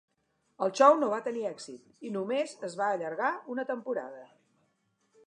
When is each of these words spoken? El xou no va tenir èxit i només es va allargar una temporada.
El 0.67 0.71
xou 0.79 0.95
no 1.01 1.09
va 1.11 1.19
tenir 1.27 1.43
èxit 1.49 2.01
i 2.09 2.13
només 2.15 2.55
es 2.71 2.79
va 2.81 2.87
allargar 2.97 3.31
una 3.57 3.67
temporada. 3.73 4.29